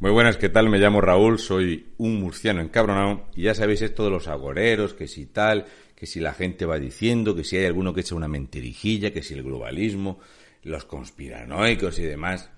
[0.00, 0.70] Muy buenas, ¿qué tal?
[0.70, 5.06] Me llamo Raúl, soy un murciano encabronado y ya sabéis esto de los agoreros, que
[5.06, 8.26] si tal, que si la gente va diciendo, que si hay alguno que echa una
[8.26, 10.18] mentirijilla, que si el globalismo,
[10.62, 12.50] los conspiranoicos y demás.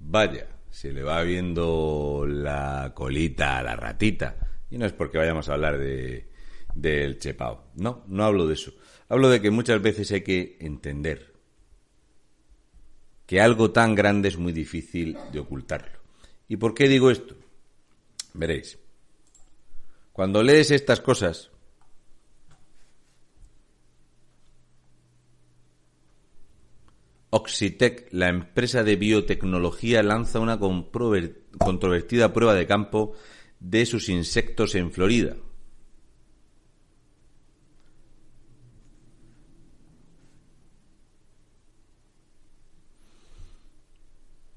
[0.00, 4.36] Vaya, se le va viendo la colita a la ratita.
[4.68, 6.28] Y no es porque vayamos a hablar de
[6.74, 7.70] del chepao.
[7.76, 8.74] No, no hablo de eso.
[9.08, 11.35] Hablo de que muchas veces hay que entender
[13.26, 15.98] que algo tan grande es muy difícil de ocultarlo.
[16.48, 17.34] ¿Y por qué digo esto?
[18.34, 18.78] Veréis.
[20.12, 21.50] Cuando lees estas cosas,
[27.30, 33.14] Oxitec, la empresa de biotecnología, lanza una controvertida prueba de campo
[33.60, 35.36] de sus insectos en Florida.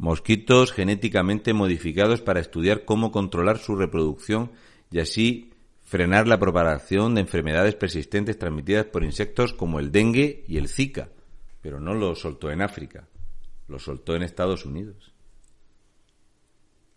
[0.09, 4.51] Mosquitos genéticamente modificados para estudiar cómo controlar su reproducción
[4.89, 10.57] y así frenar la propagación de enfermedades persistentes transmitidas por insectos como el dengue y
[10.57, 11.09] el zika.
[11.61, 13.07] Pero no lo soltó en África,
[13.67, 15.13] lo soltó en Estados Unidos.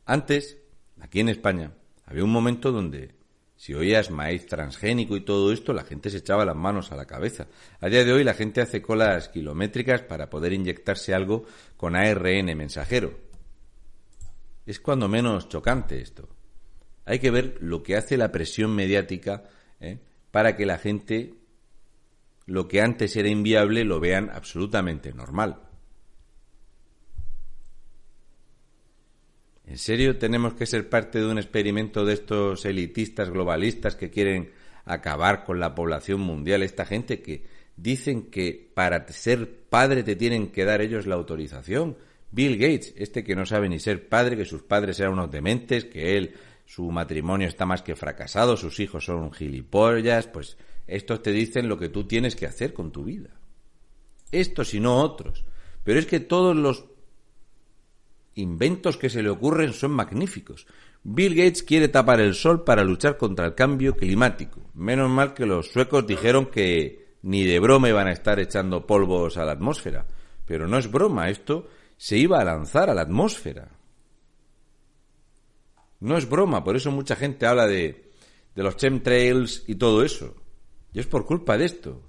[0.07, 0.57] Antes,
[0.99, 1.75] aquí en España,
[2.07, 3.15] había un momento donde
[3.63, 7.07] si oías maíz transgénico y todo esto, la gente se echaba las manos a la
[7.07, 7.47] cabeza.
[7.79, 11.45] A día de hoy la gente hace colas kilométricas para poder inyectarse algo
[11.77, 13.17] con ARN mensajero.
[14.67, 16.29] Es cuando menos chocante esto.
[17.05, 19.45] Hay que ver lo que hace la presión mediática
[19.79, 20.01] ¿eh?
[20.33, 21.35] para que la gente
[22.47, 25.63] lo que antes era inviable lo vean absolutamente normal.
[29.73, 34.51] ¿En serio tenemos que ser parte de un experimento de estos elitistas globalistas que quieren
[34.85, 36.63] acabar con la población mundial?
[36.63, 41.97] Esta gente que dicen que para ser padre te tienen que dar ellos la autorización.
[42.33, 45.87] Bill Gates, este que no sabe ni ser padre, que sus padres eran unos dementes,
[45.87, 46.35] que él,
[46.67, 51.79] su matrimonio está más que fracasado, sus hijos son gilipollas, pues estos te dicen lo
[51.79, 53.31] que tú tienes que hacer con tu vida.
[54.33, 55.47] Estos y no otros.
[55.83, 56.92] Pero es que todos los
[58.35, 60.67] inventos que se le ocurren son magníficos.
[61.05, 64.71] Bill Gates quiere tapar el sol para luchar contra el cambio climático.
[64.75, 69.37] Menos mal que los suecos dijeron que ni de broma iban a estar echando polvos
[69.37, 70.07] a la atmósfera.
[70.47, 73.71] Pero no es broma, esto se iba a lanzar a la atmósfera.
[76.01, 78.11] No es broma, por eso mucha gente habla de,
[78.55, 80.35] de los chemtrails y todo eso.
[80.93, 82.03] Y es por culpa de esto.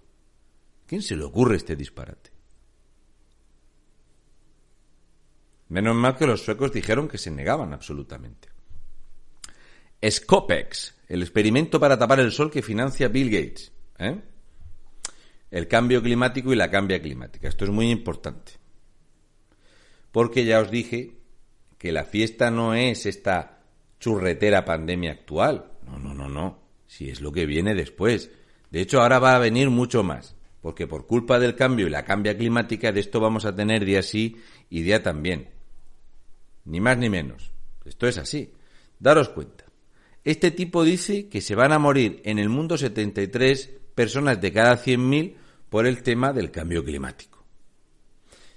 [0.86, 2.33] ¿Quién se le ocurre este disparate?
[5.74, 8.48] Menos mal que los suecos dijeron que se negaban absolutamente.
[10.08, 13.72] Scopex, el experimento para tapar el sol que financia Bill Gates.
[13.98, 14.22] ¿eh?
[15.50, 17.48] El cambio climático y la cambia climática.
[17.48, 18.52] Esto es muy importante.
[20.12, 21.18] Porque ya os dije
[21.80, 23.64] que la fiesta no es esta
[24.00, 25.72] churretera pandemia actual.
[25.88, 26.60] No, no, no, no.
[26.86, 28.30] Si es lo que viene después.
[28.70, 30.36] De hecho, ahora va a venir mucho más.
[30.62, 34.04] Porque por culpa del cambio y la cambia climática, de esto vamos a tener día
[34.04, 35.53] sí y día también.
[36.66, 37.52] Ni más ni menos.
[37.86, 38.54] Esto es así.
[39.00, 39.66] Daros cuenta.
[40.24, 44.82] Este tipo dice que se van a morir en el mundo 73 personas de cada
[44.82, 45.36] 100.000
[45.70, 47.44] por el tema del cambio climático.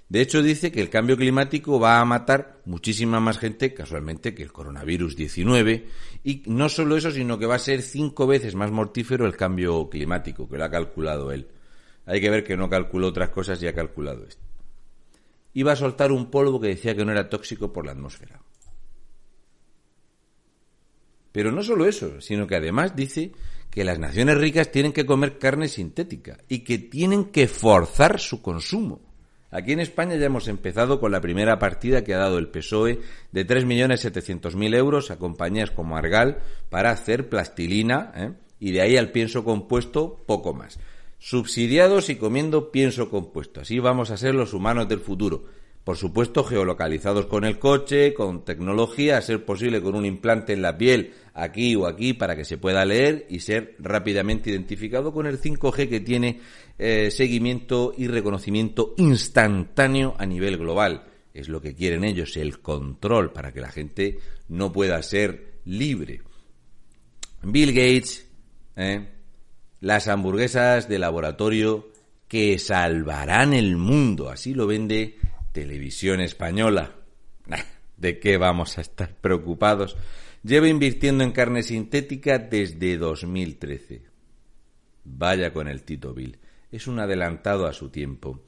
[0.07, 4.43] De hecho, dice que el cambio climático va a matar muchísima más gente, casualmente, que
[4.43, 5.85] el coronavirus 19.
[6.23, 9.89] Y no solo eso, sino que va a ser cinco veces más mortífero el cambio
[9.89, 11.49] climático, que lo ha calculado él.
[12.05, 14.46] Hay que ver que no calculó otras cosas y ha calculado esto
[15.57, 18.39] iba a soltar un polvo que decía que no era tóxico por la atmósfera.
[21.31, 23.31] Pero no solo eso, sino que además dice
[23.71, 28.39] que las naciones ricas tienen que comer carne sintética y que tienen que forzar su
[28.43, 29.01] consumo.
[29.49, 32.99] Aquí en España ya hemos empezado con la primera partida que ha dado el PSOE
[33.31, 36.37] de 3.700.000 euros a compañías como Argal
[36.69, 38.33] para hacer plastilina ¿eh?
[38.59, 40.77] y de ahí al pienso compuesto poco más
[41.19, 43.61] subsidiados y comiendo pienso compuesto.
[43.61, 45.45] Así vamos a ser los humanos del futuro.
[45.83, 50.61] Por supuesto, geolocalizados con el coche, con tecnología, a ser posible con un implante en
[50.61, 55.27] la piel aquí o aquí para que se pueda leer y ser rápidamente identificado con
[55.27, 56.41] el 5G que tiene
[56.77, 61.05] eh, seguimiento y reconocimiento instantáneo a nivel global.
[61.33, 64.19] Es lo que quieren ellos, el control para que la gente
[64.49, 66.21] no pueda ser libre.
[67.43, 68.27] Bill Gates,
[68.75, 69.07] eh,
[69.79, 71.89] las hamburguesas de laboratorio
[72.27, 74.29] que salvarán el mundo.
[74.29, 75.17] Así lo vende
[75.51, 76.95] Televisión Española.
[77.97, 79.97] ¿De qué vamos a estar preocupados?
[80.43, 84.01] Lleva invirtiendo en carne sintética desde 2013.
[85.03, 86.37] Vaya con el Tito Bill.
[86.71, 88.43] Es un adelantado a su tiempo.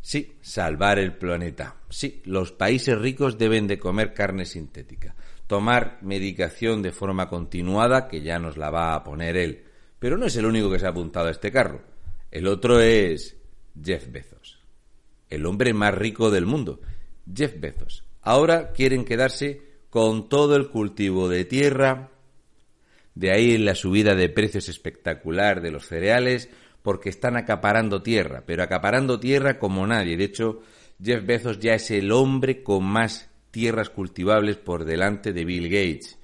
[0.00, 1.76] Sí, salvar el planeta.
[1.88, 5.14] Sí, los países ricos deben de comer carne sintética,
[5.46, 9.64] tomar medicación de forma continuada, que ya nos la va a poner él.
[10.04, 11.80] Pero no es el único que se ha apuntado a este carro.
[12.30, 13.38] El otro es
[13.82, 14.60] Jeff Bezos,
[15.30, 16.82] el hombre más rico del mundo.
[17.34, 18.04] Jeff Bezos.
[18.20, 22.10] Ahora quieren quedarse con todo el cultivo de tierra,
[23.14, 26.50] de ahí la subida de precios espectacular de los cereales,
[26.82, 30.18] porque están acaparando tierra, pero acaparando tierra como nadie.
[30.18, 30.60] De hecho,
[31.02, 36.18] Jeff Bezos ya es el hombre con más tierras cultivables por delante de Bill Gates.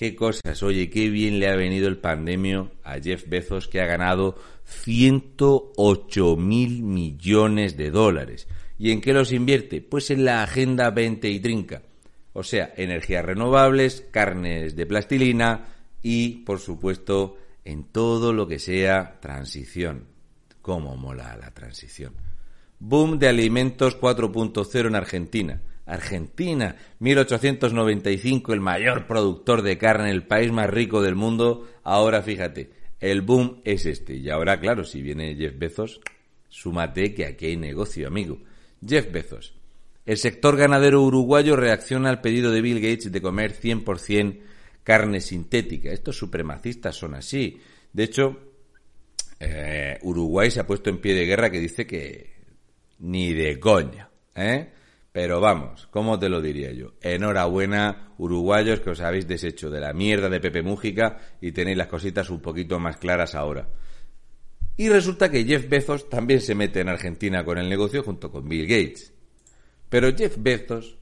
[0.00, 3.84] Qué cosas, oye, qué bien le ha venido el pandemio a Jeff Bezos que ha
[3.84, 8.48] ganado 108 mil millones de dólares.
[8.78, 9.82] ¿Y en qué los invierte?
[9.82, 11.82] Pues en la Agenda 20 y Trinca.
[12.32, 15.66] O sea, energías renovables, carnes de plastilina
[16.02, 17.36] y, por supuesto,
[17.66, 20.06] en todo lo que sea transición.
[20.62, 22.14] ¿Cómo mola la transición?
[22.78, 25.60] Boom de alimentos 4.0 en Argentina.
[25.90, 31.68] Argentina, 1895, el mayor productor de carne, el país más rico del mundo.
[31.82, 32.70] Ahora fíjate,
[33.00, 34.14] el boom es este.
[34.14, 36.00] Y ahora, claro, si viene Jeff Bezos,
[36.48, 38.38] súmate que aquí hay negocio, amigo.
[38.86, 39.54] Jeff Bezos.
[40.06, 44.40] El sector ganadero uruguayo reacciona al pedido de Bill Gates de comer 100%
[44.84, 45.90] carne sintética.
[45.90, 47.60] Estos supremacistas son así.
[47.92, 48.38] De hecho,
[49.40, 52.30] eh, Uruguay se ha puesto en pie de guerra que dice que
[53.00, 54.70] ni de coña, ¿eh?
[55.12, 56.94] Pero vamos, ¿cómo te lo diría yo?
[57.00, 61.88] Enhorabuena, uruguayos, que os habéis deshecho de la mierda de Pepe Mújica y tenéis las
[61.88, 63.68] cositas un poquito más claras ahora.
[64.76, 68.48] Y resulta que Jeff Bezos también se mete en Argentina con el negocio junto con
[68.48, 69.12] Bill Gates.
[69.88, 70.96] Pero Jeff Bezos,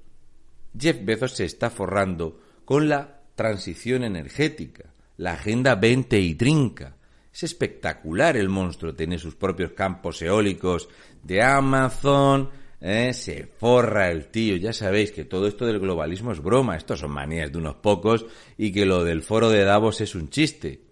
[0.76, 4.86] Jeff Bezos se está forrando con la transición energética,
[5.18, 6.96] la Agenda 20 y Trinca.
[7.32, 10.88] Es espectacular el monstruo, tiene sus propios campos eólicos
[11.22, 13.12] de Amazon, ¿eh?
[13.12, 14.56] se forra el tío.
[14.56, 18.26] Ya sabéis que todo esto del globalismo es broma, estos son manías de unos pocos
[18.56, 20.82] y que lo del foro de Davos es un chiste.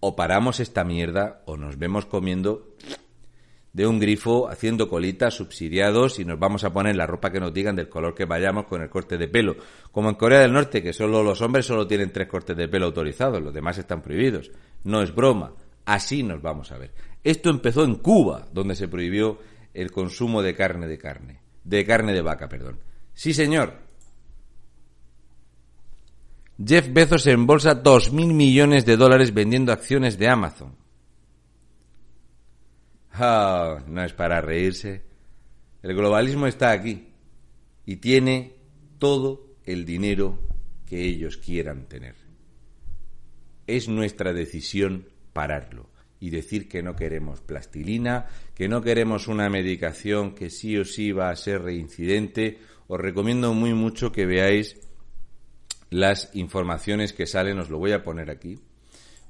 [0.00, 2.74] O paramos esta mierda o nos vemos comiendo
[3.72, 7.52] de un grifo haciendo colitas subsidiados y nos vamos a poner la ropa que nos
[7.52, 9.56] digan del color que vayamos con el corte de pelo.
[9.92, 12.86] Como en Corea del Norte, que solo los hombres solo tienen tres cortes de pelo
[12.86, 14.50] autorizados, los demás están prohibidos.
[14.84, 15.52] No es broma.
[15.84, 16.92] Así nos vamos a ver.
[17.24, 19.38] Esto empezó en Cuba, donde se prohibió
[19.78, 22.80] el consumo de carne de carne, de carne de vaca, perdón.
[23.14, 23.74] Sí, señor.
[26.64, 30.74] Jeff Bezos embolsa dos mil millones de dólares vendiendo acciones de Amazon.
[33.20, 35.04] Oh, no es para reírse.
[35.84, 37.10] El globalismo está aquí
[37.86, 38.56] y tiene
[38.98, 40.40] todo el dinero
[40.86, 42.16] que ellos quieran tener.
[43.68, 45.88] Es nuestra decisión pararlo
[46.20, 51.12] y decir que no queremos plastilina, que no queremos una medicación que sí o sí
[51.12, 52.58] va a ser reincidente.
[52.88, 54.76] Os recomiendo muy mucho que veáis
[55.90, 58.58] las informaciones que salen, os lo voy a poner aquí,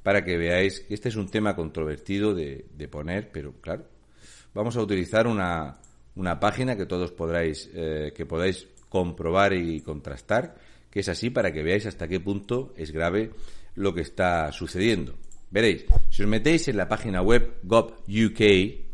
[0.03, 3.87] para que veáis que este es un tema controvertido de, poner, pero claro,
[4.55, 5.79] vamos a utilizar una,
[6.17, 10.57] una página que todos podráis, eh, que podáis comprobar y contrastar,
[10.91, 13.31] que es así para que veáis hasta qué punto es grave
[13.75, 15.15] lo que está sucediendo.
[15.51, 18.41] Veréis, si os metéis en la página web GovUK,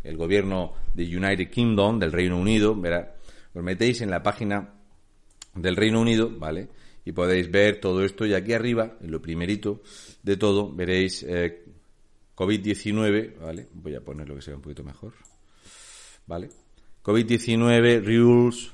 [0.05, 3.17] el gobierno de United Kingdom, del Reino Unido, verá,
[3.53, 4.75] os metéis en la página
[5.55, 6.69] del Reino Unido, ¿vale?
[7.05, 8.26] y podéis ver todo esto.
[8.26, 9.83] Y aquí arriba, en lo primerito
[10.23, 11.64] de todo, veréis eh,
[12.35, 13.69] COVID-19, ¿vale?
[13.75, 15.12] Voy a poner lo que sea un poquito mejor,
[16.26, 16.49] ¿vale?
[17.02, 18.73] COVID-19, rules,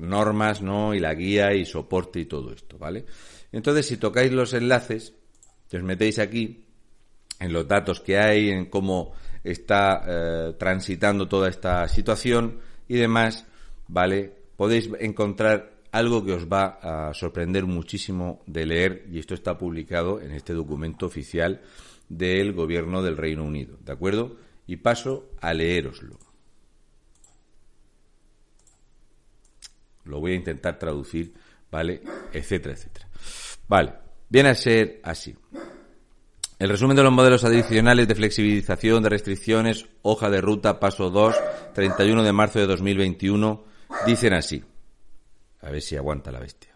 [0.00, 0.94] normas, ¿no?
[0.94, 3.04] Y la guía y soporte y todo esto, ¿vale?
[3.52, 5.14] Entonces, si tocáis los enlaces,
[5.72, 6.63] os metéis aquí,
[7.40, 9.12] en los datos que hay, en cómo
[9.42, 13.46] está eh, transitando toda esta situación y demás,
[13.88, 14.32] ¿vale?
[14.56, 20.20] Podéis encontrar algo que os va a sorprender muchísimo de leer, y esto está publicado
[20.20, 21.60] en este documento oficial
[22.08, 24.36] del Gobierno del Reino Unido, ¿de acuerdo?
[24.66, 26.18] Y paso a leeroslo.
[30.04, 31.34] Lo voy a intentar traducir,
[31.70, 32.02] ¿vale?
[32.32, 33.08] Etcétera, etcétera.
[33.68, 33.92] Vale,
[34.28, 35.34] viene a ser así.
[36.64, 41.34] El resumen de los modelos adicionales de flexibilización de restricciones, hoja de ruta, paso 2,
[41.74, 43.64] 31 de marzo de 2021,
[44.06, 44.64] dicen así.
[45.60, 46.74] A ver si aguanta la bestia.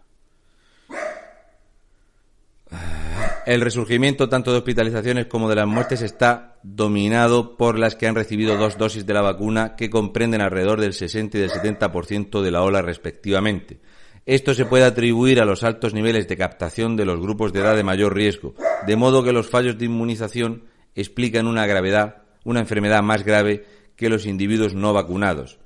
[3.47, 8.13] El resurgimiento tanto de hospitalizaciones como de las muertes está dominado por las que han
[8.13, 12.51] recibido dos dosis de la vacuna que comprenden alrededor del 60 y del 70% de
[12.51, 13.81] la ola respectivamente.
[14.27, 17.75] Esto se puede atribuir a los altos niveles de captación de los grupos de edad
[17.75, 18.53] de mayor riesgo,
[18.85, 20.63] de modo que los fallos de inmunización
[20.95, 25.59] explican una gravedad, una enfermedad más grave que los individuos no vacunados.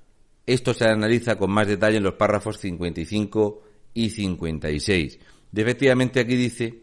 [0.45, 5.19] Esto se analiza con más detalle en los párrafos 55 y 56.
[5.55, 6.81] Y efectivamente aquí dice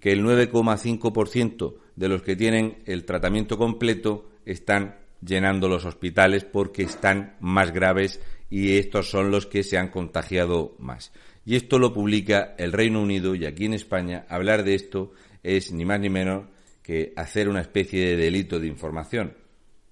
[0.00, 6.82] que el 9,5% de los que tienen el tratamiento completo están llenando los hospitales porque
[6.82, 11.12] están más graves y estos son los que se han contagiado más.
[11.44, 15.12] Y esto lo publica el Reino Unido y aquí en España hablar de esto
[15.46, 16.46] es ni más ni menos
[16.82, 19.34] que hacer una especie de delito de información.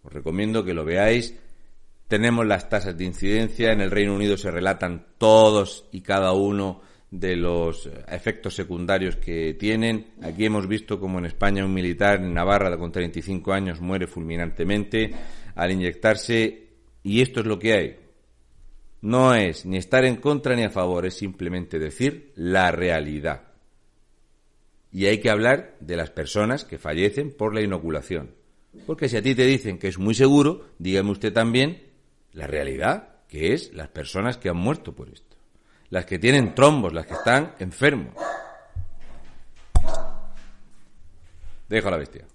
[0.02, 1.34] Os recomiendo que lo veáis.
[2.08, 3.72] Tenemos las tasas de incidencia.
[3.72, 9.54] En el Reino Unido se relatan todos y cada uno de los efectos secundarios que
[9.54, 10.14] tienen.
[10.22, 15.12] Aquí hemos visto como en España un militar en Navarra con 35 años muere fulminantemente
[15.54, 16.68] al inyectarse
[17.04, 17.96] y esto es lo que hay.
[19.02, 23.53] No es ni estar en contra ni a favor, es simplemente decir la realidad.
[24.94, 28.34] Y hay que hablar de las personas que fallecen por la inoculación.
[28.86, 31.82] Porque si a ti te dicen que es muy seguro, dígame usted también
[32.32, 35.34] la realidad, que es las personas que han muerto por esto
[35.94, 38.14] las que tienen trombos, las que están enfermos.
[41.68, 42.26] Dejo la bestia.